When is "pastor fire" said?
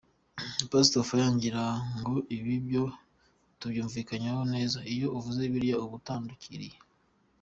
0.71-1.29